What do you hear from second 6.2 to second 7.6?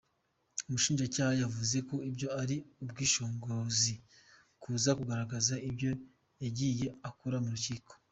yagiye akora mu